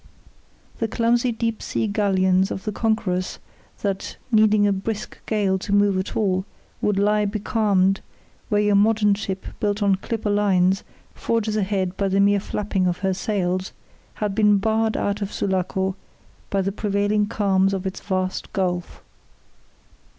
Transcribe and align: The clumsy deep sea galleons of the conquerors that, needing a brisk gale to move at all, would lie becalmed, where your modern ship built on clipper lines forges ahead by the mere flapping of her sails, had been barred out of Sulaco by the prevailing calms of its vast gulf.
The 0.79 0.87
clumsy 0.87 1.31
deep 1.31 1.61
sea 1.61 1.85
galleons 1.85 2.49
of 2.49 2.63
the 2.63 2.71
conquerors 2.71 3.37
that, 3.83 4.17
needing 4.31 4.65
a 4.65 4.73
brisk 4.73 5.23
gale 5.27 5.59
to 5.59 5.71
move 5.71 5.95
at 5.95 6.15
all, 6.17 6.43
would 6.81 6.97
lie 6.97 7.25
becalmed, 7.25 8.01
where 8.49 8.63
your 8.63 8.73
modern 8.73 9.13
ship 9.13 9.45
built 9.59 9.83
on 9.83 9.93
clipper 9.97 10.31
lines 10.31 10.83
forges 11.13 11.55
ahead 11.55 11.97
by 11.97 12.07
the 12.07 12.19
mere 12.19 12.39
flapping 12.39 12.87
of 12.87 12.97
her 13.05 13.13
sails, 13.13 13.73
had 14.15 14.33
been 14.33 14.57
barred 14.57 14.97
out 14.97 15.21
of 15.21 15.31
Sulaco 15.31 15.95
by 16.49 16.63
the 16.63 16.71
prevailing 16.71 17.27
calms 17.27 17.71
of 17.71 17.85
its 17.85 17.99
vast 17.99 18.51
gulf. 18.53 19.03